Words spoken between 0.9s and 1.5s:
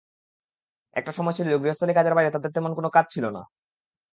একটা সময় ছিল